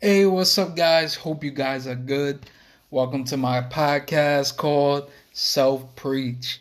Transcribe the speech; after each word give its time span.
Hey, 0.00 0.26
what's 0.26 0.56
up, 0.58 0.76
guys? 0.76 1.16
Hope 1.16 1.42
you 1.42 1.50
guys 1.50 1.88
are 1.88 1.96
good. 1.96 2.48
Welcome 2.88 3.24
to 3.24 3.36
my 3.36 3.62
podcast 3.62 4.56
called 4.56 5.10
Self 5.32 5.96
Preach. 5.96 6.60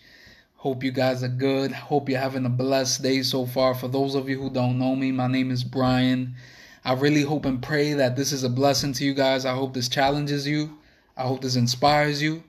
Hope 0.56 0.84
you 0.84 0.90
guys 0.90 1.22
are 1.22 1.28
good. 1.28 1.72
Hope 1.72 2.10
you're 2.10 2.20
having 2.20 2.48
a 2.48 2.50
blessed 2.50 3.04
day 3.04 3.22
so 3.22 3.46
far. 3.46 3.76
For 3.76 3.90
those 3.90 4.16
of 4.16 4.28
you 4.28 4.42
who 4.42 4.50
don't 4.50 4.80
know 4.80 4.96
me, 4.96 5.12
my 5.12 5.28
name 5.28 5.52
is 5.52 5.64
Brian. 5.64 6.34
I 6.84 6.94
really 6.94 7.22
hope 7.22 7.46
and 7.46 7.62
pray 7.62 7.94
that 7.94 8.16
this 8.16 8.32
is 8.32 8.44
a 8.44 8.50
blessing 8.50 8.94
to 8.94 9.06
you 9.06 9.14
guys. 9.14 9.46
I 9.46 9.54
hope 9.54 9.76
this 9.76 9.88
challenges 9.88 10.48
you. 10.48 10.76
I 11.16 11.28
hope 11.28 11.42
this 11.42 11.58
inspires 11.58 12.20
you. 12.20 12.44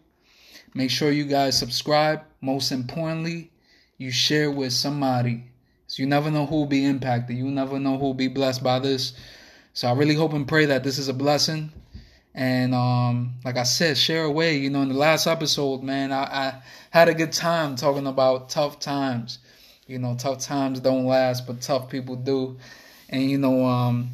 Make 0.73 0.91
sure 0.91 1.11
you 1.11 1.27
guys 1.27 1.59
subscribe. 1.59 2.23
Most 2.41 2.73
importantly, 2.73 3.51
you 3.99 4.11
share 4.11 4.51
with 4.51 4.73
somebody. 4.73 5.51
So 5.87 6.03
you 6.03 6.09
never 6.09 6.31
know 6.31 6.47
who 6.47 6.57
will 6.57 6.67
be 6.67 6.87
impacted. 6.87 7.37
You 7.37 7.51
never 7.51 7.79
know 7.79 7.99
who 7.99 8.07
will 8.07 8.15
be 8.15 8.29
blessed 8.29 8.63
by 8.63 8.79
this. 8.79 9.13
So 9.79 9.87
I 9.87 9.93
really 9.93 10.17
hope 10.17 10.33
and 10.33 10.49
pray 10.49 10.65
that 10.65 10.83
this 10.83 10.99
is 10.99 11.07
a 11.07 11.15
blessing. 11.15 11.71
And 12.35 12.75
um, 12.75 13.35
like 13.45 13.57
I 13.57 13.63
said, 13.63 13.97
share 13.97 14.25
away. 14.25 14.57
You 14.57 14.71
know, 14.71 14.83
in 14.83 14.89
the 14.89 14.97
last 14.97 15.29
episode, 15.29 15.85
man, 15.85 16.11
I, 16.11 16.25
I 16.25 16.63
had 16.91 17.09
a 17.09 17.15
good 17.15 17.33
time 17.33 17.77
talking 17.77 18.09
about 18.09 18.51
tough 18.51 18.81
times. 18.81 19.39
You 19.87 20.01
know, 20.01 20.17
tough 20.19 20.41
times 20.41 20.81
don't 20.81 21.07
last, 21.07 21.47
but 21.47 21.61
tough 21.61 21.91
people 21.91 22.17
do. 22.17 22.57
And 23.09 23.31
you 23.31 23.39
know, 23.39 23.67
um, 23.67 24.11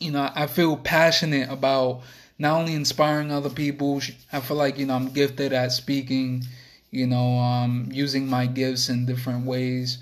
you 0.00 0.10
know, 0.10 0.32
I 0.34 0.48
feel 0.48 0.76
passionate 0.76 1.48
about 1.48 2.00
not 2.40 2.58
only 2.58 2.74
inspiring 2.74 3.30
other 3.30 3.50
people. 3.50 4.02
I 4.32 4.40
feel 4.40 4.56
like 4.56 4.78
you 4.78 4.86
know 4.86 4.94
I'm 4.94 5.10
gifted 5.10 5.52
at 5.52 5.70
speaking. 5.70 6.42
You 6.90 7.06
know, 7.06 7.38
um, 7.38 7.88
using 7.92 8.26
my 8.26 8.46
gifts 8.46 8.88
in 8.88 9.06
different 9.06 9.46
ways. 9.46 9.98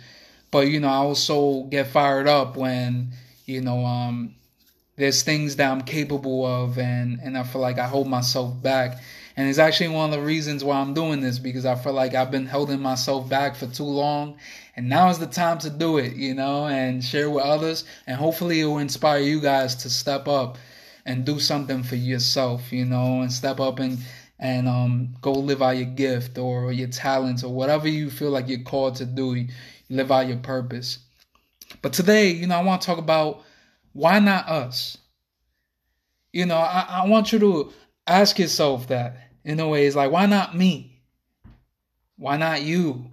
But 0.51 0.69
you 0.69 0.81
know, 0.81 0.89
I 0.89 0.97
also 0.97 1.65
get 1.65 1.89
fired 1.89 2.28
up 2.28 2.56
when 2.56 3.11
you 3.45 3.61
know 3.61 3.84
um, 3.84 4.37
there's 4.96 5.23
things 5.23 5.56
that 5.56 5.70
I'm 5.70 5.82
capable 5.82 6.46
of 6.46 6.78
and 6.78 7.20
and 7.23 7.36
I 7.36 7.42
feel 7.42 7.60
like 7.60 7.78
I 7.78 7.86
hold 7.86 8.09
myself 8.09 8.60
back. 8.62 8.98
And 9.38 9.50
it's 9.50 9.58
actually 9.58 9.88
one 9.88 10.11
of 10.11 10.19
the 10.19 10.25
reasons 10.25 10.64
why 10.64 10.78
I'm 10.78 10.94
doing 10.94 11.20
this 11.20 11.38
because 11.38 11.66
I 11.66 11.75
feel 11.75 11.92
like 11.92 12.14
I've 12.14 12.30
been 12.30 12.47
holding 12.47 12.80
myself 12.80 13.28
back 13.28 13.55
for 13.55 13.66
too 13.66 13.84
long 13.84 14.38
and 14.75 14.88
now 14.88 15.11
is 15.11 15.19
the 15.19 15.27
time 15.27 15.58
to 15.58 15.70
do 15.70 15.98
it, 15.98 16.14
you 16.16 16.33
know, 16.34 16.66
and 16.66 17.05
share 17.05 17.28
with 17.28 17.44
others 17.44 17.84
and 18.06 18.16
hopefully 18.16 18.61
it 18.61 18.64
will 18.64 18.78
inspire 18.78 19.20
you 19.20 19.41
guys 19.41 19.75
to 19.77 19.91
step 19.91 20.27
up 20.27 20.56
and 21.05 21.27
do 21.27 21.38
something 21.38 21.83
for 21.83 21.97
yourself, 21.97 22.72
you 22.72 22.86
know, 22.86 23.20
and 23.20 23.33
step 23.33 23.60
up 23.60 23.78
and 23.78 23.98
and 24.38 24.69
um 24.69 25.14
go 25.20 25.33
live 25.33 25.62
out 25.62 25.77
your 25.77 25.86
gift 25.86 26.38
or 26.38 26.72
your 26.72 26.88
talents 26.88 27.42
or 27.42 27.53
whatever 27.53 27.88
you 27.88 28.10
feel 28.10 28.31
like 28.31 28.48
you're 28.48 28.60
called 28.60 28.97
to 28.97 29.05
do, 29.05 29.47
live 29.91 30.10
out 30.10 30.28
your 30.28 30.38
purpose. 30.38 30.98
But 31.83 31.92
today, 31.92 32.31
you 32.31 32.47
know, 32.47 32.56
I 32.56 32.62
want 32.62 32.81
to 32.81 32.86
talk 32.86 32.98
about 32.98 33.42
why 33.97 34.19
not 34.19 34.47
us? 34.47 34.98
You 36.30 36.44
know, 36.44 36.58
I, 36.58 36.86
I 36.89 37.06
want 37.06 37.33
you 37.33 37.39
to 37.39 37.72
ask 38.06 38.38
yourself 38.38 38.88
that 38.88 39.16
in 39.42 39.58
a 39.58 39.66
way. 39.66 39.86
It's 39.86 39.97
like, 39.97 40.11
why 40.11 40.27
not 40.27 40.55
me? 40.55 41.00
Why 42.19 42.36
not 42.36 42.62
you? 42.62 43.06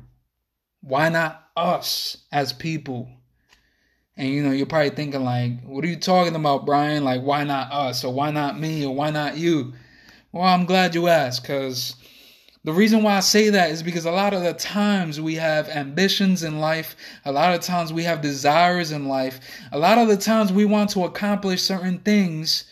Why 0.81 1.08
not 1.08 1.42
us 1.56 2.17
as 2.34 2.52
people? 2.52 3.09
And 4.17 4.30
you 4.30 4.44
know, 4.44 4.52
you're 4.52 4.66
probably 4.66 4.90
thinking 4.90 5.23
like, 5.23 5.64
what 5.64 5.86
are 5.86 5.88
you 5.88 5.95
talking 5.95 6.36
about, 6.36 6.66
Brian? 6.66 7.06
Like, 7.06 7.22
why 7.22 7.45
not 7.45 7.72
us? 7.72 8.03
Or 8.03 8.14
why 8.14 8.31
not 8.31 8.59
me? 8.59 8.86
Or 8.86 8.94
why 8.94 9.09
not 9.09 9.38
you? 9.38 9.73
Well, 10.34 10.44
I'm 10.44 10.66
glad 10.66 10.95
you 10.95 11.08
asked, 11.08 11.44
because 11.44 11.95
the 12.66 12.72
reason 12.73 13.03
why 13.03 13.17
I 13.17 13.19
say 13.19 13.50
that 13.50 13.72
is 13.72 13.83
because 13.83 14.06
a 14.06 14.11
lot 14.11 14.33
of 14.33 14.42
the 14.42 14.53
times 14.53 15.19
we 15.19 15.36
have 15.36 15.67
ambitions 15.67 16.44
in 16.44 16.59
life, 16.59 16.95
a 17.25 17.31
lot 17.31 17.53
of 17.53 17.61
times 17.61 17.92
we 17.92 18.03
have 18.03 18.22
desires 18.22 18.92
in 18.92 19.08
life, 19.08 19.39
a 19.73 19.78
lot 19.78 19.97
of 19.97 20.08
the 20.08 20.16
times 20.16 20.53
we 20.53 20.64
want 20.64 20.89
to 20.91 21.03
accomplish 21.03 21.61
certain 21.61 22.00
things, 22.00 22.64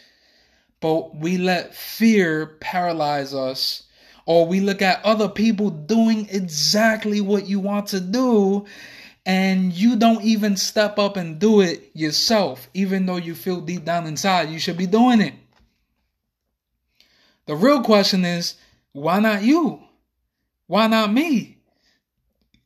but 0.80 1.16
we 1.16 1.38
let 1.38 1.76
fear 1.76 2.58
paralyze 2.62 3.34
us, 3.34 3.84
or 4.26 4.46
we 4.46 4.62
look 4.62 4.82
at 4.82 5.04
other 5.04 5.28
people 5.28 5.70
doing 5.70 6.28
exactly 6.30 7.20
what 7.20 7.48
you 7.48 7.60
want 7.60 7.88
to 7.88 8.00
do, 8.00 8.66
and 9.26 9.74
you 9.74 9.98
don't 9.98 10.24
even 10.24 10.56
step 10.56 10.98
up 10.98 11.18
and 11.18 11.38
do 11.38 11.60
it 11.60 11.92
yourself, 11.94 12.70
even 12.74 13.06
though 13.06 13.18
you 13.18 13.36
feel 13.36 13.60
deep 13.60 13.84
down 13.84 14.08
inside 14.08 14.50
you 14.50 14.58
should 14.58 14.78
be 14.78 14.88
doing 14.88 15.20
it. 15.20 15.34
The 17.46 17.56
real 17.58 17.84
question 17.84 18.24
is, 18.24 18.56
why 18.94 19.20
not 19.20 19.44
you? 19.44 19.82
Why 20.68 20.88
not 20.88 21.12
me? 21.12 21.58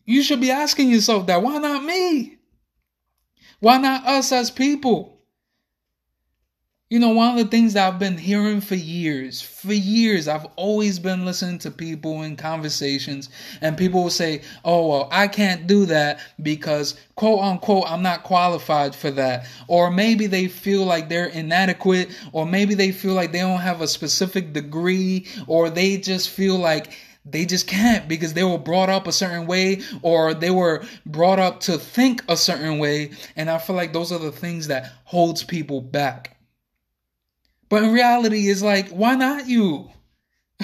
You 0.05 0.21
should 0.21 0.41
be 0.41 0.51
asking 0.51 0.91
yourself 0.91 1.27
that. 1.27 1.41
Why 1.41 1.57
not 1.57 1.83
me? 1.83 2.37
Why 3.59 3.77
not 3.77 4.05
us 4.05 4.31
as 4.31 4.51
people? 4.51 5.14
You 6.87 6.99
know, 6.99 7.09
one 7.09 7.31
of 7.31 7.43
the 7.43 7.49
things 7.49 7.73
that 7.73 7.91
I've 7.91 7.97
been 7.97 8.15
hearing 8.15 8.61
for 8.61 8.75
years, 8.75 9.41
for 9.41 9.73
years, 9.73 10.27
I've 10.27 10.45
always 10.55 10.99
been 10.99 11.25
listening 11.25 11.57
to 11.59 11.71
people 11.71 12.21
in 12.21 12.35
conversations, 12.35 13.27
and 13.59 13.75
people 13.75 14.03
will 14.03 14.11
say, 14.11 14.43
Oh, 14.63 14.89
well, 14.89 15.07
I 15.11 15.27
can't 15.27 15.65
do 15.65 15.87
that 15.87 16.19
because, 16.43 16.93
quote 17.15 17.41
unquote, 17.41 17.85
I'm 17.91 18.03
not 18.03 18.21
qualified 18.21 18.93
for 18.93 19.09
that. 19.09 19.47
Or 19.67 19.89
maybe 19.89 20.27
they 20.27 20.47
feel 20.47 20.85
like 20.85 21.09
they're 21.09 21.25
inadequate, 21.25 22.15
or 22.33 22.45
maybe 22.45 22.75
they 22.75 22.91
feel 22.91 23.15
like 23.15 23.31
they 23.31 23.39
don't 23.39 23.61
have 23.61 23.81
a 23.81 23.87
specific 23.87 24.53
degree, 24.53 25.25
or 25.47 25.71
they 25.71 25.97
just 25.97 26.29
feel 26.29 26.55
like 26.55 26.93
they 27.25 27.47
just 27.47 27.65
can't 27.65 28.07
because 28.07 28.35
they 28.35 28.43
were 28.43 28.59
brought 28.59 28.89
up 28.89 29.07
a 29.07 29.11
certain 29.11 29.47
way 29.47 29.81
or 30.03 30.35
they 30.35 30.51
were 30.51 30.85
brought 31.07 31.39
up 31.39 31.61
to 31.61 31.79
think 31.79 32.23
a 32.27 32.37
certain 32.37 32.77
way 32.77 33.09
and 33.35 33.49
i 33.49 33.57
feel 33.57 33.75
like 33.75 33.93
those 33.93 34.11
are 34.11 34.19
the 34.19 34.31
things 34.31 34.67
that 34.67 34.93
holds 35.05 35.43
people 35.43 35.81
back 35.81 36.34
but 37.75 37.83
in 37.83 37.91
reality, 37.91 38.47
it's 38.47 38.61
like, 38.61 38.87
why 38.87 39.15
not 39.15 39.49
you? 39.49 39.89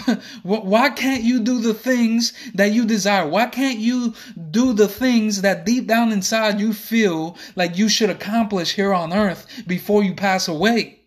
why 0.44 0.90
can't 0.92 1.24
you 1.24 1.42
do 1.42 1.60
the 1.60 1.74
things 1.74 2.32
that 2.54 2.72
you 2.72 2.86
desire? 2.86 3.28
Why 3.28 3.48
can't 3.48 3.80
you 3.80 4.14
do 4.50 4.72
the 4.72 4.88
things 4.88 5.42
that 5.42 5.66
deep 5.66 5.88
down 5.88 6.14
inside 6.14 6.62
you 6.62 6.72
feel 6.72 7.36
like 7.58 7.78
you 7.78 7.90
should 7.90 8.10
accomplish 8.10 8.76
here 8.76 8.94
on 8.94 9.12
earth 9.12 9.46
before 9.68 10.06
you 10.06 10.16
pass 10.16 10.48
away? 10.48 11.02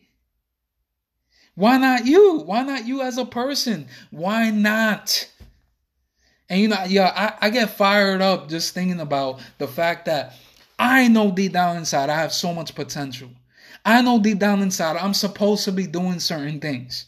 Why 1.54 1.78
not 1.78 2.04
you? 2.04 2.41
Why 2.41 2.64
not 2.64 2.87
you 2.87 3.00
as 3.00 3.16
a 3.16 3.25
person? 3.25 3.88
Why 4.10 4.50
not? 4.50 5.26
And 6.50 6.60
you 6.60 6.69
know, 6.69 6.84
yeah, 6.87 7.14
I, 7.41 7.47
I 7.47 7.48
get 7.48 7.70
fired 7.70 8.20
up 8.20 8.50
just 8.50 8.75
thinking 8.75 9.00
about 9.00 9.41
the 9.56 9.66
fact 9.66 10.04
that 10.04 10.34
I 10.78 11.09
know 11.09 11.31
deep 11.31 11.54
down 11.54 11.78
inside 11.78 12.10
I 12.10 12.16
have 12.16 12.34
so 12.34 12.53
much 12.53 12.75
potential. 12.75 13.31
I 13.84 14.00
know 14.00 14.19
deep 14.19 14.39
down 14.39 14.62
inside 14.62 14.97
I'm 14.97 15.15
supposed 15.15 15.65
to 15.65 15.72
be 15.72 15.87
doing 15.87 16.21
certain 16.21 16.61
things. 16.61 17.06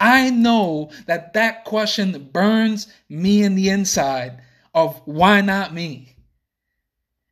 I 0.00 0.30
know 0.30 0.90
that 1.06 1.34
that 1.34 1.64
question 1.64 2.30
burns 2.32 2.86
me 3.08 3.42
in 3.42 3.54
the 3.54 3.68
inside 3.68 4.40
of 4.74 5.00
why 5.04 5.42
not 5.42 5.74
me? 5.74 6.16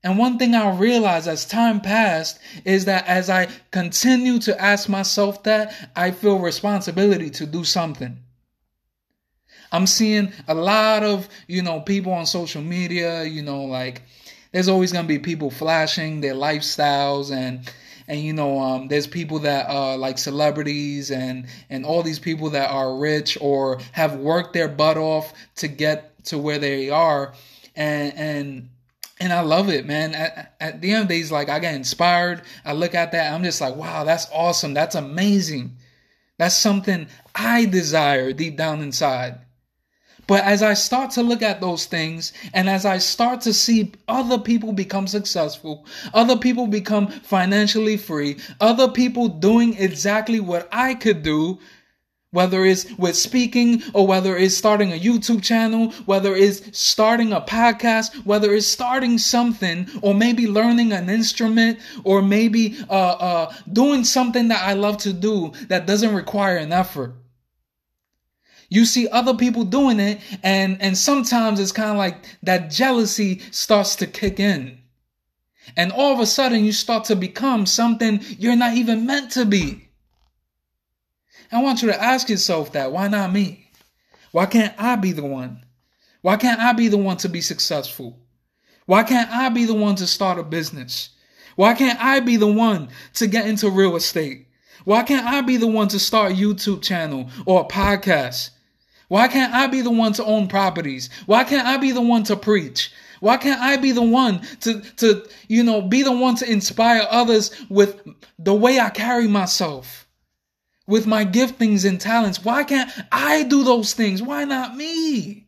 And 0.05 0.19
one 0.19 0.39
thing 0.39 0.55
I 0.55 0.77
realized 0.77 1.27
as 1.27 1.45
time 1.45 1.81
passed 1.81 2.39
is 2.65 2.85
that 2.85 3.07
as 3.07 3.29
I 3.31 3.49
continue 3.71 4.39
to 4.41 4.61
ask 4.61 4.89
myself 4.89 5.43
that, 5.43 5.75
I 5.97 6.13
feel 6.13 6.39
responsibility 6.39 7.31
to 7.31 7.47
do 7.47 7.65
something. 7.65 8.19
I'm 9.73 9.87
seeing 9.87 10.33
a 10.47 10.55
lot 10.55 11.03
of, 11.03 11.29
you 11.47 11.63
know, 11.63 11.81
people 11.81 12.13
on 12.13 12.27
social 12.27 12.63
media, 12.63 13.25
you 13.25 13.43
know, 13.43 13.65
like 13.65 14.03
there's 14.53 14.69
always 14.69 14.93
going 14.93 15.05
to 15.05 15.09
be 15.09 15.19
people 15.19 15.51
flashing 15.51 16.21
their 16.21 16.35
lifestyles 16.35 17.31
and 17.31 17.71
and 18.09 18.21
you 18.21 18.33
know 18.33 18.59
um, 18.59 18.89
there's 18.89 19.07
people 19.07 19.39
that 19.41 19.69
are 19.71 19.97
like 19.97 20.19
celebrities 20.19 21.11
and 21.11 21.47
and 21.71 21.87
all 21.87 22.03
these 22.03 22.19
people 22.19 22.51
that 22.51 22.71
are 22.71 22.97
rich 22.97 23.39
or 23.41 23.79
have 23.93 24.17
worked 24.17 24.55
their 24.55 24.69
butt 24.69 24.97
off 24.97 25.33
to 25.57 25.69
get 25.69 26.25
to 26.25 26.39
where 26.39 26.59
they 26.59 26.91
are 26.91 27.33
and 27.77 28.13
and 28.17 28.69
and 29.21 29.33
I 29.33 29.41
love 29.41 29.69
it, 29.69 29.85
man. 29.85 30.15
At, 30.15 30.55
at 30.61 30.81
the 30.81 30.93
end 30.93 31.03
of 31.03 31.09
the 31.09 31.23
day, 31.23 31.29
like 31.29 31.49
I 31.49 31.59
get 31.59 31.75
inspired. 31.75 32.43
I 32.65 32.73
look 32.73 32.95
at 32.95 33.13
that, 33.13 33.33
I'm 33.33 33.43
just 33.43 33.61
like, 33.61 33.75
wow, 33.75 34.05
that's 34.05 34.29
awesome. 34.33 34.75
That's 34.75 34.95
amazing. 34.95 35.77
That's 36.39 36.57
something 36.57 37.09
I 37.35 37.65
desire 37.65 38.33
deep 38.33 38.57
down 38.57 38.81
inside. 38.81 39.41
But 40.29 40.45
as 40.45 40.63
I 40.63 40.75
start 40.75 41.11
to 41.13 41.23
look 41.23 41.41
at 41.41 41.63
those 41.63 41.87
things 41.87 42.35
and 42.53 42.69
as 42.69 42.85
I 42.85 42.99
start 42.99 43.41
to 43.41 43.55
see 43.55 43.93
other 44.07 44.39
people 44.39 44.73
become 44.73 45.07
successful, 45.07 45.87
other 46.13 46.37
people 46.37 46.67
become 46.67 47.09
financially 47.09 47.97
free, 47.97 48.37
other 48.61 48.89
people 48.89 49.29
doing 49.29 49.75
exactly 49.79 50.39
what 50.39 50.69
I 50.71 50.95
could 50.95 51.23
do, 51.23 51.59
whether 52.31 52.63
it's 52.63 52.85
with 52.99 53.17
speaking 53.17 53.83
or 53.95 54.07
whether 54.07 54.37
it's 54.37 54.55
starting 54.55 54.93
a 54.93 55.01
YouTube 55.01 55.43
channel, 55.43 55.93
whether 56.05 56.37
it's 56.37 56.79
starting 56.79 57.33
a 57.33 57.41
podcast, 57.41 58.15
whether 58.27 58.53
it's 58.53 58.67
starting 58.67 59.17
something 59.17 59.89
or 60.03 60.13
maybe 60.13 60.47
learning 60.47 60.93
an 60.93 61.09
instrument 61.09 61.79
or 62.05 62.21
maybe 62.21 62.77
uh, 62.91 62.93
uh, 62.93 63.55
doing 63.73 64.05
something 64.05 64.49
that 64.49 64.63
I 64.63 64.75
love 64.75 64.99
to 64.99 65.15
do 65.15 65.53
that 65.69 65.87
doesn't 65.87 66.15
require 66.15 66.59
an 66.59 66.71
effort. 66.71 67.15
You 68.69 68.85
see 68.85 69.09
other 69.09 69.35
people 69.35 69.65
doing 69.65 69.99
it, 69.99 70.21
and, 70.43 70.81
and 70.83 70.97
sometimes 70.97 71.59
it's 71.59 71.73
kind 71.73 71.91
of 71.91 71.97
like 71.97 72.25
that 72.43 72.71
jealousy 72.71 73.41
starts 73.51 73.97
to 73.97 74.07
kick 74.07 74.39
in. 74.39 74.79
And 75.77 75.93
all 75.93 76.13
of 76.13 76.21
a 76.21 76.27
sudden, 76.27 76.65
you 76.65 76.73
start 76.73 77.05
to 77.05 77.17
become 77.17 77.67
something 77.67 78.21
you're 78.39 78.57
not 78.57 78.75
even 78.75 79.07
meant 79.07 79.33
to 79.33 79.45
be. 79.45 79.89
I 81.51 81.63
want 81.63 81.83
you 81.83 81.89
to 81.89 82.03
ask 82.03 82.29
yourself 82.29 82.73
that. 82.73 82.93
Why 82.93 83.09
not 83.09 83.33
me? 83.33 83.71
Why 84.33 84.47
can't 84.47 84.75
I 84.79 84.97
be 84.97 85.13
the 85.13 85.25
one? 85.25 85.65
Why 86.21 86.37
can't 86.37 86.61
I 86.61 86.73
be 86.73 86.89
the 86.89 86.99
one 86.99 87.17
to 87.19 87.29
be 87.29 87.41
successful? 87.41 88.19
Why 88.85 89.03
can't 89.03 89.31
I 89.31 89.49
be 89.49 89.65
the 89.65 89.75
one 89.75 89.95
to 89.97 90.07
start 90.07 90.39
a 90.39 90.43
business? 90.43 91.11
Why 91.57 91.75
can't 91.75 91.99
I 92.03 92.21
be 92.21 92.37
the 92.37 92.53
one 92.53 92.89
to 93.15 93.27
get 93.27 93.47
into 93.47 93.71
real 93.71 93.97
estate? 93.97 94.49
Why 94.85 95.03
can't 95.03 95.27
I 95.27 95.41
be 95.41 95.57
the 95.57 95.67
one 95.67 95.89
to 95.89 95.99
start 95.99 96.33
a 96.33 96.35
YouTube 96.35 96.83
channel 96.83 97.31
or 97.47 97.63
a 97.63 97.65
podcast? 97.65 98.51
Why 99.09 99.29
can't 99.29 99.55
I 99.55 99.67
be 99.67 99.81
the 99.81 99.91
one 99.91 100.13
to 100.15 100.25
own 100.25 100.49
properties? 100.49 101.09
Why 101.27 101.45
can't 101.45 101.67
I 101.67 101.79
be 101.79 101.93
the 101.93 102.03
one 102.03 102.25
to 102.25 102.37
preach? 102.37 102.93
Why 103.21 103.37
can't 103.37 103.61
I 103.61 103.77
be 103.77 103.93
the 103.93 104.03
one 104.03 104.43
to, 104.61 104.81
to, 104.97 105.27
you 105.49 105.65
know, 105.65 105.83
be 105.83 106.03
the 106.03 106.13
one 106.13 106.37
to 106.37 106.51
inspire 106.51 107.07
others 107.11 107.51
with 107.69 108.01
the 108.39 108.55
way 108.55 108.79
I 108.79 108.91
carry 108.91 109.27
myself? 109.27 110.07
With 110.87 111.07
my 111.07 111.25
giftings 111.25 111.87
and 111.87 112.01
talents. 112.01 112.45
Why 112.45 112.65
can't 112.65 112.91
I 113.11 113.43
do 113.43 113.65
those 113.65 113.93
things? 113.93 114.23
Why 114.23 114.45
not 114.45 114.77
me? 114.77 115.47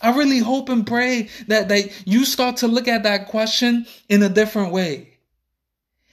I 0.00 0.16
really 0.16 0.38
hope 0.38 0.68
and 0.68 0.86
pray 0.86 1.28
that, 1.46 1.68
that 1.68 2.06
you 2.06 2.24
start 2.24 2.58
to 2.58 2.68
look 2.68 2.88
at 2.88 3.04
that 3.04 3.28
question 3.28 3.86
in 4.08 4.22
a 4.22 4.28
different 4.28 4.72
way. 4.72 5.11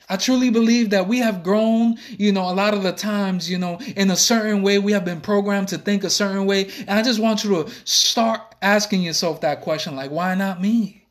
I 0.09 0.17
truly 0.17 0.50
believe 0.50 0.89
that 0.89 1.07
we 1.07 1.19
have 1.19 1.44
grown, 1.44 1.97
you 2.17 2.31
know, 2.31 2.50
a 2.50 2.53
lot 2.53 2.73
of 2.73 2.81
the 2.81 2.91
times, 2.91 3.47
you 3.47 3.59
know, 3.59 3.79
in 3.95 4.09
a 4.09 4.15
certain 4.15 4.63
way. 4.63 4.79
We 4.79 4.94
have 4.94 5.06
been 5.06 5.21
programmed 5.21 5.67
to 5.67 5.77
think 5.77 6.03
a 6.03 6.09
certain 6.09 6.47
way. 6.47 6.71
And 6.79 6.91
I 6.91 7.03
just 7.03 7.19
want 7.19 7.44
you 7.44 7.63
to 7.63 7.71
start 7.83 8.41
asking 8.61 9.03
yourself 9.03 9.41
that 9.41 9.61
question 9.61 9.95
like, 9.95 10.09
why 10.09 10.33
not 10.33 10.59
me? 10.59 11.06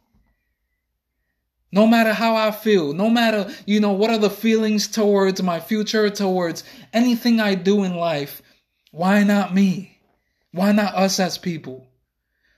No 1.70 1.86
matter 1.86 2.12
how 2.12 2.34
I 2.34 2.50
feel, 2.50 2.92
no 2.92 3.08
matter, 3.08 3.48
you 3.66 3.78
know, 3.78 3.92
what 3.92 4.10
are 4.10 4.18
the 4.18 4.30
feelings 4.30 4.88
towards 4.88 5.42
my 5.42 5.60
future, 5.60 6.10
towards 6.10 6.64
anything 6.92 7.40
I 7.40 7.54
do 7.54 7.84
in 7.84 7.94
life, 7.94 8.42
why 8.90 9.22
not 9.22 9.54
me? 9.54 10.00
Why 10.50 10.72
not 10.72 10.94
us 10.94 11.20
as 11.20 11.38
people? 11.38 11.86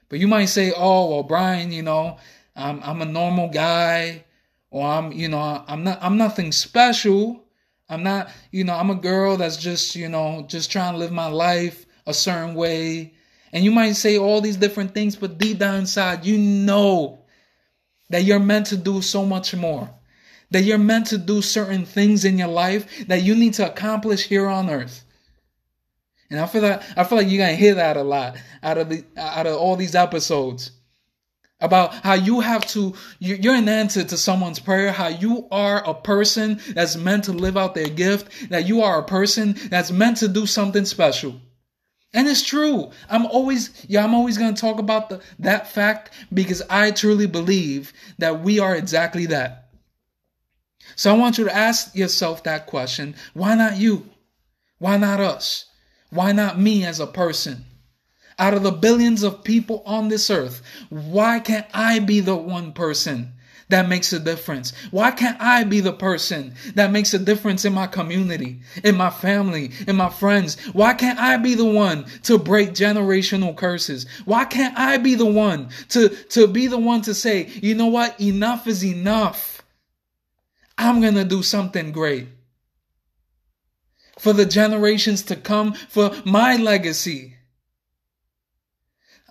But 0.08 0.20
you 0.20 0.28
might 0.28 0.46
say, 0.46 0.72
oh, 0.75 1.10
well, 1.10 1.22
Brian, 1.22 1.70
you 1.72 1.82
know, 1.82 2.19
I'm, 2.56 2.81
I'm 2.82 3.02
a 3.02 3.06
normal 3.06 3.48
guy, 3.48 4.25
or 4.70 4.87
I'm, 4.87 5.12
you 5.12 5.28
know, 5.28 5.64
I'm 5.67 5.84
not, 5.84 5.99
I'm 6.00 6.17
nothing 6.17 6.52
special. 6.52 7.44
I'm 7.88 8.02
not, 8.02 8.31
you 8.52 8.64
know, 8.64 8.75
I'm 8.75 8.90
a 8.90 8.94
girl 8.94 9.37
that's 9.37 9.56
just, 9.56 9.96
you 9.96 10.08
know, 10.08 10.44
just 10.49 10.70
trying 10.70 10.93
to 10.93 10.99
live 10.99 11.12
my 11.12 11.26
life 11.26 11.87
a 12.06 12.14
certain 12.14 12.55
way. 12.55 13.14
And 13.52 13.64
you 13.64 13.72
might 13.72 13.93
say 13.93 14.17
all 14.17 14.40
these 14.40 14.56
different 14.56 14.94
things, 14.94 15.17
but 15.17 15.38
deep 15.38 15.58
down 15.58 15.81
inside, 15.81 16.25
you 16.25 16.38
know 16.38 17.25
that 18.11 18.22
you're 18.22 18.38
meant 18.38 18.67
to 18.67 18.76
do 18.76 19.02
so 19.02 19.25
much 19.26 19.55
more. 19.55 19.93
That 20.52 20.62
you're 20.62 20.78
meant 20.78 21.06
to 21.08 21.19
do 21.19 21.43
certain 21.43 21.84
things 21.84 22.25
in 22.25 22.38
your 22.38 22.49
life 22.49 23.06
that 23.06 23.22
you 23.22 23.34
need 23.34 23.55
to 23.55 23.70
accomplish 23.70 24.26
here 24.26 24.49
on 24.49 24.70
earth. 24.70 25.05
And 26.28 26.38
I 26.38 26.46
feel 26.46 26.62
like 26.62 26.82
I 26.96 27.05
feel 27.05 27.19
like 27.19 27.28
you're 27.28 27.44
gonna 27.44 27.56
hear 27.56 27.75
that 27.75 27.96
a 27.96 28.02
lot 28.02 28.37
out 28.62 28.78
of 28.78 28.88
the 28.88 29.05
out 29.17 29.46
of 29.46 29.56
all 29.56 29.75
these 29.75 29.96
episodes 29.96 30.70
about 31.60 31.94
how 31.94 32.14
you 32.14 32.40
have 32.40 32.66
to 32.66 32.94
you're 33.18 33.54
an 33.54 33.68
answer 33.68 34.02
to 34.02 34.16
someone's 34.16 34.58
prayer 34.58 34.92
how 34.92 35.08
you 35.08 35.46
are 35.50 35.86
a 35.88 35.94
person 35.94 36.60
that's 36.68 36.96
meant 36.96 37.24
to 37.24 37.32
live 37.32 37.56
out 37.56 37.74
their 37.74 37.88
gift 37.88 38.50
that 38.50 38.66
you 38.66 38.82
are 38.82 38.98
a 38.98 39.04
person 39.04 39.54
that's 39.68 39.90
meant 39.90 40.18
to 40.18 40.28
do 40.28 40.46
something 40.46 40.84
special. 40.84 41.40
And 42.12 42.26
it's 42.26 42.42
true. 42.42 42.90
I'm 43.08 43.26
always 43.26 43.70
yeah 43.88 44.04
i'm 44.04 44.14
always 44.14 44.38
going 44.38 44.54
to 44.54 44.60
talk 44.60 44.78
about 44.78 45.10
the, 45.10 45.20
that 45.40 45.68
fact 45.68 46.12
because 46.32 46.62
i 46.70 46.90
truly 46.90 47.26
believe 47.26 47.92
that 48.18 48.40
we 48.40 48.58
are 48.58 48.74
exactly 48.74 49.26
that. 49.26 49.68
So 50.96 51.14
i 51.14 51.16
want 51.16 51.38
you 51.38 51.44
to 51.44 51.54
ask 51.54 51.94
yourself 51.94 52.42
that 52.44 52.66
question. 52.66 53.14
Why 53.34 53.54
not 53.54 53.76
you? 53.76 54.08
Why 54.78 54.96
not 54.96 55.20
us? 55.20 55.66
Why 56.08 56.32
not 56.32 56.58
me 56.58 56.84
as 56.84 56.98
a 56.98 57.06
person? 57.06 57.66
Out 58.40 58.54
of 58.54 58.62
the 58.62 58.72
billions 58.72 59.22
of 59.22 59.44
people 59.44 59.82
on 59.84 60.08
this 60.08 60.31
earth, 60.31 60.62
why 60.88 61.38
can't 61.40 61.66
I 61.75 61.98
be 61.98 62.20
the 62.20 62.34
one 62.34 62.72
person 62.72 63.34
that 63.69 63.87
makes 63.87 64.14
a 64.14 64.19
difference? 64.19 64.72
Why 64.90 65.10
can't 65.10 65.40
I 65.40 65.64
be 65.64 65.81
the 65.81 65.92
person 65.92 66.54
that 66.75 66.90
makes 66.90 67.12
a 67.12 67.19
difference 67.19 67.66
in 67.66 67.75
my 67.75 67.87
community, 67.87 68.62
in 68.82 68.96
my 68.96 69.10
family, 69.10 69.72
in 69.87 69.96
my 69.96 70.08
friends? 70.08 70.58
Why 70.72 70.94
can't 70.94 71.19
I 71.19 71.37
be 71.37 71.54
the 71.54 71.66
one 71.66 72.06
to 72.22 72.38
break 72.38 72.70
generational 72.70 73.54
curses? 73.54 74.06
Why 74.25 74.46
can't 74.46 74.76
I 74.78 74.96
be 74.96 75.16
the 75.16 75.26
one 75.26 75.69
to, 75.90 76.08
to 76.08 76.46
be 76.46 76.66
the 76.66 76.78
one 76.78 77.02
to 77.02 77.14
say, 77.14 77.46
you 77.62 77.75
know 77.75 77.88
what? 77.88 78.19
Enough 78.20 78.66
is 78.66 78.82
enough. 78.82 79.62
I'm 80.78 81.02
going 81.02 81.14
to 81.14 81.25
do 81.25 81.43
something 81.43 81.93
great 81.93 82.26
for 84.19 84.32
the 84.32 84.46
generations 84.46 85.22
to 85.25 85.36
come, 85.36 85.75
for 85.75 86.10
my 86.25 86.56
legacy. 86.56 87.36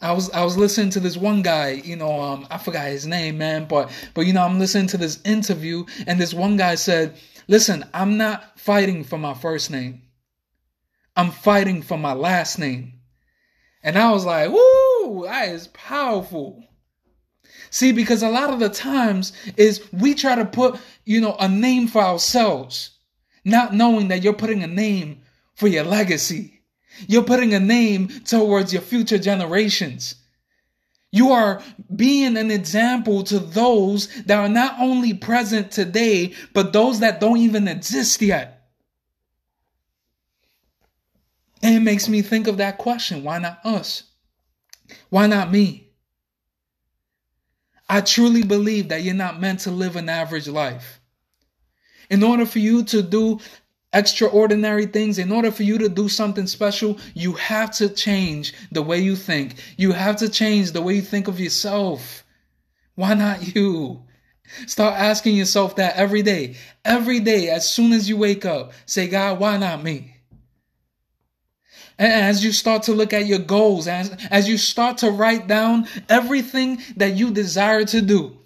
I 0.02 0.12
was 0.12 0.30
I 0.32 0.44
was 0.44 0.58
listening 0.58 0.92
to 0.92 1.00
this 1.00 1.18
one 1.18 1.42
guy, 1.42 1.72
you 1.72 1.96
know, 1.96 2.20
um, 2.22 2.48
I 2.50 2.58
forgot 2.58 2.88
his 2.88 3.06
name, 3.06 3.38
man, 3.38 3.66
but 3.66 3.92
but 4.14 4.26
you 4.26 4.34
know, 4.34 4.44
I'm 4.44 4.60
listening 4.60 4.88
to 4.88 4.98
this 4.98 5.20
interview, 5.26 5.86
and 6.08 6.20
this 6.20 6.34
one 6.34 6.58
guy 6.58 6.76
said, 6.76 7.18
"Listen, 7.48 7.86
I'm 7.94 8.18
not 8.18 8.60
fighting 8.60 9.04
for 9.04 9.18
my 9.18 9.34
first 9.34 9.72
name. 9.72 10.02
I'm 11.16 11.32
fighting 11.32 11.82
for 11.82 11.98
my 11.98 12.14
last 12.14 12.60
name." 12.60 12.94
And 13.84 13.98
I 13.98 14.12
was 14.12 14.26
like, 14.26 14.52
"Woo, 14.52 15.24
that 15.26 15.50
is 15.50 15.68
powerful." 15.68 16.64
See, 17.72 17.92
because 17.92 18.24
a 18.24 18.30
lot 18.30 18.50
of 18.50 18.60
the 18.60 18.70
times 18.70 19.34
is 19.58 19.82
we 19.92 20.16
try 20.16 20.36
to 20.36 20.46
put, 20.46 20.80
you 21.06 21.22
know, 21.22 21.36
a 21.40 21.48
name 21.48 21.88
for 21.88 22.02
ourselves 22.02 22.92
not 23.46 23.74
knowing 23.74 24.10
that 24.10 24.24
you're 24.24 24.34
putting 24.34 24.64
a 24.64 24.68
name 24.68 25.22
for 25.56 25.68
your 25.68 25.84
legacy. 25.84 26.59
You're 27.08 27.24
putting 27.24 27.54
a 27.54 27.60
name 27.60 28.08
towards 28.26 28.74
your 28.74 28.82
future 28.82 29.18
generations. 29.18 30.16
You 31.12 31.32
are 31.32 31.62
being 31.96 32.38
an 32.38 32.52
example 32.52 33.24
to 33.24 33.40
those 33.40 34.08
that 34.24 34.38
are 34.38 34.50
not 34.50 34.76
only 34.80 35.14
present 35.14 35.72
today, 35.72 36.34
but 36.54 36.72
those 36.72 37.00
that 37.00 37.20
don't 37.20 37.38
even 37.38 37.68
exist 37.68 38.22
yet. 38.22 38.60
And 41.62 41.76
it 41.76 41.82
makes 41.82 42.08
me 42.08 42.22
think 42.22 42.48
of 42.48 42.58
that 42.58 42.78
question 42.78 43.24
why 43.24 43.40
not 43.40 43.60
us? 43.66 44.04
Why 45.10 45.28
not 45.28 45.52
me? 45.52 45.90
I 47.88 48.02
truly 48.02 48.44
believe 48.44 48.90
that 48.90 49.02
you're 49.02 49.16
not 49.16 49.42
meant 49.42 49.62
to 49.62 49.72
live 49.72 49.96
an 49.96 50.10
average 50.10 50.48
life. 50.48 51.00
In 52.10 52.24
order 52.24 52.46
for 52.46 52.60
you 52.60 52.84
to 52.86 53.02
do 53.02 53.40
extraordinary 53.94 54.86
things, 54.86 55.18
in 55.18 55.32
order 55.32 55.52
for 55.52 55.64
you 55.64 55.78
to 55.80 55.90
do 55.90 56.10
something 56.10 56.48
special, 56.48 56.98
you 57.14 57.34
have 57.34 57.72
to 57.72 57.90
change 57.90 58.54
the 58.72 58.82
way 58.82 59.00
you 59.00 59.16
think. 59.16 59.56
You 59.78 59.94
have 59.94 60.18
to 60.18 60.30
change 60.30 60.72
the 60.72 60.82
way 60.82 60.96
you 60.96 61.02
think 61.02 61.28
of 61.28 61.40
yourself. 61.40 62.24
Why 62.96 63.14
not 63.14 63.56
you? 63.56 64.04
Start 64.66 64.96
asking 64.96 65.36
yourself 65.36 65.76
that 65.76 65.96
every 65.96 66.22
day. 66.22 66.56
Every 66.84 67.20
day, 67.20 67.50
as 67.50 67.70
soon 67.70 67.94
as 67.94 68.10
you 68.10 68.18
wake 68.18 68.46
up, 68.46 68.74
say, 68.86 69.08
God, 69.08 69.40
why 69.40 69.58
not 69.58 69.84
me? 69.84 70.16
And 71.98 72.12
as 72.12 72.44
you 72.44 72.54
start 72.54 72.84
to 72.84 72.94
look 72.94 73.12
at 73.12 73.26
your 73.26 73.40
goals, 73.40 73.88
as, 73.88 74.10
as 74.32 74.48
you 74.48 74.58
start 74.58 75.00
to 75.00 75.12
write 75.12 75.48
down 75.48 75.88
everything 76.08 76.82
that 76.96 77.16
you 77.16 77.32
desire 77.32 77.84
to 77.86 78.02
do, 78.02 78.39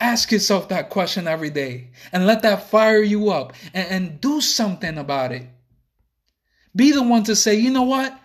Ask 0.00 0.32
yourself 0.32 0.68
that 0.68 0.90
question 0.90 1.28
every 1.28 1.50
day 1.50 1.90
and 2.12 2.26
let 2.26 2.42
that 2.42 2.68
fire 2.68 3.02
you 3.02 3.30
up 3.30 3.52
and, 3.72 3.88
and 3.88 4.20
do 4.20 4.40
something 4.40 4.98
about 4.98 5.32
it. 5.32 5.46
Be 6.76 6.92
the 6.92 7.02
one 7.02 7.22
to 7.24 7.36
say, 7.36 7.54
you 7.54 7.70
know 7.70 7.82
what? 7.82 8.18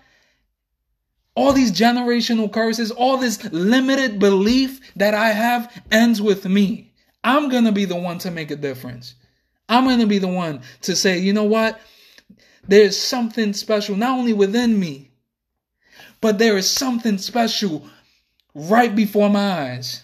All 1.36 1.54
these 1.54 1.72
generational 1.72 2.52
curses, 2.52 2.92
all 2.92 3.18
this 3.18 3.44
limited 3.52 4.20
belief 4.20 4.82
that 4.96 5.14
I 5.14 5.30
have 5.30 5.84
ends 5.92 6.22
with 6.22 6.46
me. 6.46 6.92
I'm 7.24 7.50
going 7.50 7.66
to 7.66 7.72
be 7.72 7.86
the 7.86 7.96
one 7.96 8.18
to 8.20 8.32
make 8.32 8.52
a 8.52 8.56
difference. 8.56 9.16
I'm 9.68 9.86
going 9.86 10.00
to 10.00 10.08
be 10.08 10.18
the 10.18 10.28
one 10.28 10.62
to 10.82 10.96
say, 10.96 11.20
you 11.20 11.32
know 11.32 11.44
what? 11.44 11.80
There's 12.68 12.98
something 12.98 13.54
special, 13.54 13.96
not 13.96 14.18
only 14.18 14.34
within 14.34 14.80
me, 14.80 15.12
but 16.22 16.40
there 16.40 16.58
is 16.58 16.70
something 16.70 17.18
special 17.18 17.88
right 18.54 18.94
before 18.96 19.30
my 19.30 19.72
eyes 19.72 20.04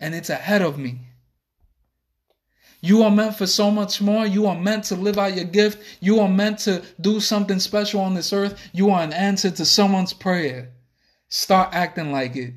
and 0.00 0.14
it's 0.14 0.30
ahead 0.30 0.62
of 0.62 0.78
me. 0.78 1.00
You 2.82 3.02
are 3.02 3.10
meant 3.10 3.36
for 3.36 3.46
so 3.46 3.70
much 3.70 4.00
more. 4.00 4.26
You 4.26 4.46
are 4.46 4.58
meant 4.58 4.84
to 4.84 4.94
live 4.94 5.18
out 5.18 5.36
your 5.36 5.44
gift. 5.44 5.82
You 6.00 6.20
are 6.20 6.28
meant 6.28 6.60
to 6.60 6.82
do 7.00 7.20
something 7.20 7.60
special 7.60 8.00
on 8.00 8.14
this 8.14 8.32
earth. 8.32 8.58
You 8.72 8.90
are 8.90 9.02
an 9.02 9.12
answer 9.12 9.50
to 9.50 9.64
someone's 9.66 10.14
prayer. 10.14 10.70
Start 11.28 11.74
acting 11.74 12.10
like 12.10 12.36
it. 12.36 12.54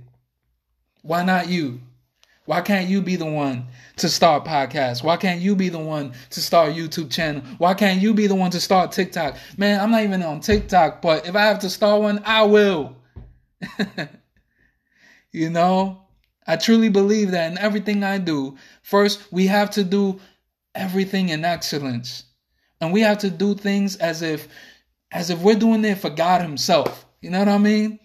Why 1.01 1.23
not 1.23 1.49
you? 1.49 1.81
Why 2.45 2.61
can't 2.61 2.89
you 2.89 3.01
be 3.01 3.15
the 3.15 3.25
one 3.25 3.67
to 3.97 4.09
start 4.09 4.45
podcasts? 4.45 5.03
Why 5.03 5.17
can't 5.17 5.41
you 5.41 5.55
be 5.55 5.69
the 5.69 5.79
one 5.79 6.13
to 6.31 6.41
start 6.41 6.73
YouTube 6.73 7.11
channel? 7.11 7.41
Why 7.57 7.73
can't 7.73 8.01
you 8.01 8.13
be 8.13 8.27
the 8.27 8.35
one 8.35 8.51
to 8.51 8.59
start 8.59 8.91
TikTok? 8.91 9.37
Man, 9.57 9.79
I'm 9.79 9.91
not 9.91 10.03
even 10.03 10.23
on 10.23 10.41
TikTok, 10.41 11.01
but 11.01 11.27
if 11.27 11.35
I 11.35 11.43
have 11.43 11.59
to 11.59 11.69
start 11.69 12.01
one, 12.01 12.21
I 12.25 12.43
will. 12.43 12.97
you 15.31 15.49
know? 15.49 16.02
I 16.45 16.57
truly 16.57 16.89
believe 16.89 17.31
that 17.31 17.51
in 17.51 17.57
everything 17.57 18.03
I 18.03 18.17
do, 18.17 18.57
first, 18.81 19.31
we 19.31 19.47
have 19.47 19.71
to 19.71 19.83
do 19.83 20.19
everything 20.75 21.29
in 21.29 21.45
excellence. 21.45 22.23
And 22.81 22.91
we 22.91 23.01
have 23.01 23.19
to 23.19 23.29
do 23.29 23.55
things 23.55 23.95
as 23.97 24.21
if 24.21 24.47
as 25.11 25.29
if 25.29 25.39
we're 25.39 25.55
doing 25.55 25.85
it 25.85 25.99
for 25.99 26.09
God 26.09 26.41
Himself. 26.41 27.05
You 27.21 27.29
know 27.29 27.39
what 27.39 27.47
I 27.47 27.57
mean? 27.59 27.99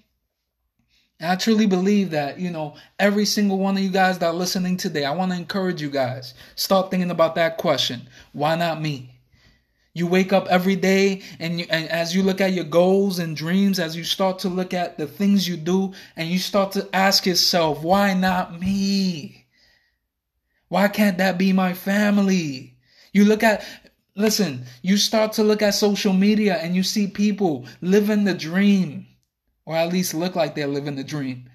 And 1.20 1.32
I 1.32 1.36
truly 1.36 1.66
believe 1.66 2.10
that, 2.10 2.38
you 2.38 2.50
know, 2.50 2.76
every 2.98 3.24
single 3.24 3.58
one 3.58 3.76
of 3.76 3.82
you 3.82 3.88
guys 3.88 4.18
that 4.18 4.26
are 4.26 4.32
listening 4.32 4.76
today, 4.76 5.04
I 5.04 5.14
want 5.14 5.32
to 5.32 5.38
encourage 5.38 5.82
you 5.82 5.90
guys. 5.90 6.34
Start 6.54 6.90
thinking 6.90 7.10
about 7.10 7.34
that 7.34 7.56
question. 7.56 8.02
Why 8.32 8.54
not 8.54 8.80
me? 8.80 9.17
You 9.98 10.06
wake 10.06 10.32
up 10.32 10.46
every 10.46 10.76
day 10.76 11.22
and, 11.40 11.58
you, 11.58 11.66
and 11.68 11.88
as 11.88 12.14
you 12.14 12.22
look 12.22 12.40
at 12.40 12.52
your 12.52 12.64
goals 12.64 13.18
and 13.18 13.36
dreams, 13.36 13.80
as 13.80 13.96
you 13.96 14.04
start 14.04 14.38
to 14.40 14.48
look 14.48 14.72
at 14.72 14.96
the 14.96 15.08
things 15.08 15.48
you 15.48 15.56
do, 15.56 15.92
and 16.14 16.28
you 16.28 16.38
start 16.38 16.72
to 16.72 16.88
ask 16.92 17.26
yourself, 17.26 17.82
why 17.82 18.14
not 18.14 18.60
me? 18.60 19.46
Why 20.68 20.86
can't 20.86 21.18
that 21.18 21.36
be 21.36 21.52
my 21.52 21.74
family? 21.74 22.76
You 23.12 23.24
look 23.24 23.42
at, 23.42 23.66
listen, 24.14 24.66
you 24.82 24.98
start 24.98 25.32
to 25.32 25.42
look 25.42 25.62
at 25.62 25.74
social 25.74 26.12
media 26.12 26.58
and 26.58 26.76
you 26.76 26.84
see 26.84 27.08
people 27.08 27.66
living 27.80 28.22
the 28.22 28.34
dream, 28.34 29.08
or 29.66 29.74
at 29.74 29.92
least 29.92 30.14
look 30.14 30.36
like 30.36 30.54
they're 30.54 30.68
living 30.68 30.94
the 30.94 31.02
dream. 31.02 31.50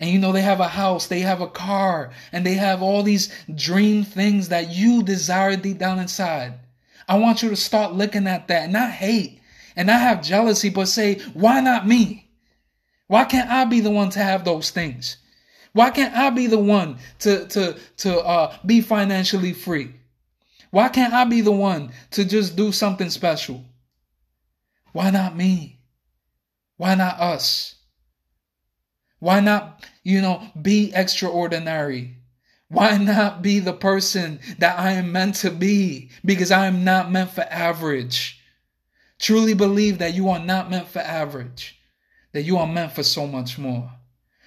And 0.00 0.10
you 0.10 0.18
know, 0.18 0.32
they 0.32 0.42
have 0.42 0.60
a 0.60 0.66
house, 0.66 1.06
they 1.06 1.20
have 1.20 1.42
a 1.42 1.46
car, 1.46 2.10
and 2.32 2.44
they 2.44 2.54
have 2.54 2.82
all 2.82 3.04
these 3.04 3.32
dream 3.54 4.02
things 4.02 4.48
that 4.48 4.70
you 4.70 5.04
desire 5.04 5.54
deep 5.54 5.78
down 5.78 6.00
inside. 6.00 6.54
I 7.10 7.16
want 7.16 7.42
you 7.42 7.48
to 7.48 7.56
start 7.56 7.92
looking 7.92 8.28
at 8.28 8.46
that 8.46 8.62
and 8.62 8.72
not 8.72 8.92
hate 8.92 9.40
and 9.74 9.88
not 9.88 10.00
have 10.00 10.22
jealousy, 10.22 10.70
but 10.70 10.86
say, 10.86 11.18
why 11.34 11.58
not 11.60 11.84
me? 11.84 12.30
Why 13.08 13.24
can't 13.24 13.50
I 13.50 13.64
be 13.64 13.80
the 13.80 13.90
one 13.90 14.10
to 14.10 14.20
have 14.20 14.44
those 14.44 14.70
things? 14.70 15.16
Why 15.72 15.90
can't 15.90 16.14
I 16.14 16.30
be 16.30 16.46
the 16.46 16.60
one 16.60 16.98
to 17.18 17.48
to 17.48 17.76
to 17.96 18.20
uh, 18.20 18.56
be 18.64 18.80
financially 18.80 19.52
free? 19.52 19.92
Why 20.70 20.88
can't 20.88 21.12
I 21.12 21.24
be 21.24 21.40
the 21.40 21.50
one 21.50 21.90
to 22.12 22.24
just 22.24 22.54
do 22.54 22.70
something 22.70 23.10
special? 23.10 23.64
Why 24.92 25.10
not 25.10 25.36
me? 25.36 25.80
Why 26.76 26.94
not 26.94 27.18
us? 27.18 27.74
Why 29.18 29.40
not, 29.40 29.84
you 30.04 30.20
know, 30.22 30.46
be 30.62 30.92
extraordinary? 30.94 32.18
Why 32.70 32.96
not 32.98 33.42
be 33.42 33.58
the 33.58 33.72
person 33.72 34.38
that 34.58 34.78
I 34.78 34.92
am 34.92 35.10
meant 35.10 35.34
to 35.36 35.50
be? 35.50 36.10
Because 36.24 36.52
I 36.52 36.66
am 36.66 36.84
not 36.84 37.10
meant 37.10 37.30
for 37.30 37.42
average. 37.42 38.40
Truly 39.18 39.54
believe 39.54 39.98
that 39.98 40.14
you 40.14 40.30
are 40.30 40.38
not 40.38 40.70
meant 40.70 40.86
for 40.86 41.00
average, 41.00 41.80
that 42.32 42.42
you 42.42 42.58
are 42.58 42.68
meant 42.68 42.92
for 42.92 43.02
so 43.02 43.26
much 43.26 43.58
more. 43.58 43.90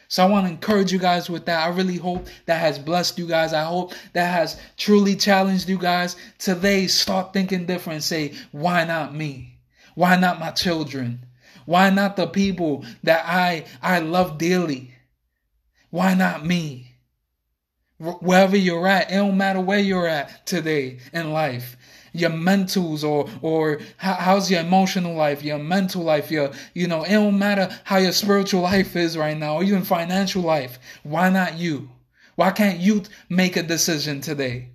So 0.07 0.23
I 0.23 0.29
want 0.29 0.45
to 0.45 0.53
encourage 0.53 0.93
you 0.93 0.99
guys 0.99 1.29
with 1.29 1.45
that. 1.47 1.67
I 1.67 1.75
really 1.75 1.97
hope 1.97 2.27
that 2.45 2.61
has 2.61 2.79
blessed 2.79 3.17
you 3.19 3.27
guys. 3.27 3.51
I 3.51 3.65
hope 3.65 3.93
that 4.13 4.31
has 4.31 4.57
truly 4.77 5.17
challenged 5.17 5.67
you 5.67 5.77
guys. 5.77 6.15
Today, 6.39 6.87
start 6.87 7.33
thinking 7.33 7.65
different. 7.65 8.03
Say, 8.03 8.35
why 8.53 8.85
not 8.85 9.13
me? 9.13 9.59
Why 9.95 10.15
not 10.15 10.39
my 10.39 10.51
children? 10.51 11.25
Why 11.65 11.89
not 11.89 12.15
the 12.15 12.27
people 12.27 12.85
that 13.03 13.25
I 13.25 13.65
I 13.81 13.99
love 13.99 14.37
dearly? 14.37 14.93
Why 15.89 16.13
not 16.13 16.45
me? 16.45 16.92
Wherever 17.99 18.57
you're 18.57 18.87
at. 18.87 19.11
It 19.11 19.15
don't 19.15 19.37
matter 19.37 19.59
where 19.59 19.79
you're 19.79 20.07
at 20.07 20.45
today 20.45 20.99
in 21.13 21.31
life. 21.31 21.77
Your 22.15 22.29
mentals 22.29 23.03
or 23.03 23.27
or 23.41 23.79
how's 23.97 24.51
your 24.51 24.61
emotional 24.61 25.15
life, 25.15 25.43
your 25.43 25.57
mental 25.57 26.03
life, 26.03 26.29
your 26.29 26.51
you 26.73 26.87
know, 26.87 27.03
it 27.03 27.13
don't 27.13 27.39
matter 27.39 27.69
how 27.83 27.97
your 27.97 28.11
spiritual 28.11 28.61
life 28.61 28.95
is 28.95 29.17
right 29.17 29.37
now 29.37 29.55
or 29.55 29.63
even 29.63 29.83
financial 29.83 30.43
life. 30.43 30.79
Why 31.01 31.29
not 31.29 31.57
you? 31.57 31.89
Why 32.35 32.51
can't 32.51 32.79
you 32.79 33.03
make 33.29 33.57
a 33.57 33.63
decision 33.63 34.21
today? 34.21 34.69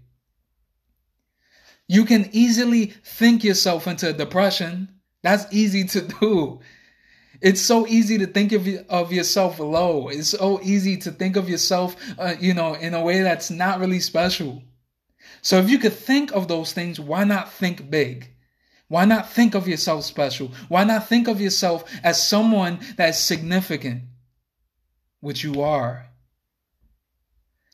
You 1.87 2.05
can 2.05 2.29
easily 2.33 2.87
think 2.87 3.45
yourself 3.45 3.87
into 3.87 4.13
depression. 4.13 4.89
That's 5.23 5.47
easy 5.53 5.85
to 5.85 6.01
do. 6.21 6.61
It's 7.41 7.61
so 7.61 7.87
easy 7.87 8.19
to 8.19 8.27
think 8.27 8.53
of 8.53 8.67
of 8.89 9.13
yourself 9.13 9.59
low. 9.59 10.09
It's 10.09 10.31
so 10.31 10.61
easy 10.63 10.97
to 10.99 11.11
think 11.11 11.37
of 11.37 11.49
yourself, 11.49 11.97
uh, 12.19 12.35
you 12.41 12.55
know, 12.55 12.75
in 12.75 12.95
a 12.95 13.03
way 13.03 13.23
that's 13.23 13.51
not 13.51 13.79
really 13.79 14.01
special. 14.01 14.63
So 15.43 15.59
if 15.59 15.71
you 15.71 15.79
could 15.79 15.93
think 15.93 16.33
of 16.33 16.49
those 16.49 16.73
things, 16.73 16.99
why 16.99 17.25
not 17.25 17.53
think 17.53 17.91
big? 17.91 18.29
Why 18.89 19.05
not 19.05 19.31
think 19.31 19.55
of 19.55 19.69
yourself 19.69 20.05
special? 20.05 20.51
Why 20.69 20.85
not 20.85 21.09
think 21.09 21.29
of 21.29 21.41
yourself 21.41 21.85
as 22.03 22.27
someone 22.27 22.81
that's 22.97 23.21
significant, 23.21 24.03
which 25.21 25.45
you 25.45 25.63
are? 25.63 26.07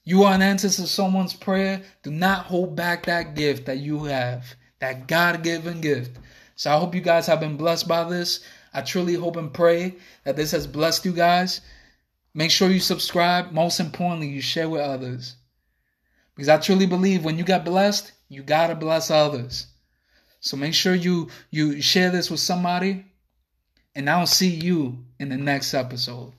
You 0.04 0.24
are 0.24 0.34
an 0.34 0.42
answer 0.42 0.68
to 0.68 0.86
someone's 0.86 1.32
prayer. 1.32 1.82
Do 2.02 2.10
not 2.10 2.46
hold 2.46 2.76
back 2.76 3.06
that 3.06 3.34
gift 3.34 3.66
that 3.66 3.78
you 3.78 4.04
have, 4.04 4.54
that 4.80 5.06
God 5.06 5.42
given 5.42 5.80
gift. 5.80 6.18
So 6.56 6.70
I 6.70 6.78
hope 6.78 6.94
you 6.94 7.00
guys 7.00 7.26
have 7.26 7.40
been 7.40 7.56
blessed 7.56 7.88
by 7.88 8.04
this. 8.04 8.40
I 8.74 8.82
truly 8.82 9.14
hope 9.14 9.36
and 9.36 9.54
pray 9.54 9.94
that 10.24 10.36
this 10.36 10.50
has 10.50 10.66
blessed 10.66 11.04
you 11.04 11.12
guys. 11.12 11.60
Make 12.34 12.50
sure 12.50 12.68
you 12.68 12.80
subscribe. 12.80 13.52
Most 13.52 13.78
importantly, 13.78 14.28
you 14.28 14.42
share 14.42 14.68
with 14.68 14.80
others. 14.80 15.36
Because 16.34 16.48
I 16.48 16.58
truly 16.58 16.86
believe 16.86 17.24
when 17.24 17.38
you 17.38 17.44
got 17.44 17.64
blessed, 17.64 18.10
you 18.28 18.42
gotta 18.42 18.74
bless 18.74 19.10
others. 19.10 19.68
So 20.40 20.56
make 20.56 20.74
sure 20.74 20.94
you 20.94 21.30
you 21.50 21.80
share 21.80 22.10
this 22.10 22.30
with 22.30 22.40
somebody. 22.40 23.06
And 23.94 24.10
I'll 24.10 24.26
see 24.26 24.50
you 24.50 25.04
in 25.20 25.28
the 25.28 25.36
next 25.36 25.72
episode. 25.72 26.32